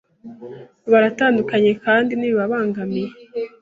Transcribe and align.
Baratandukanye 0.91 1.71
kandi 1.85 2.11
ntibibabangamiye 2.15 3.11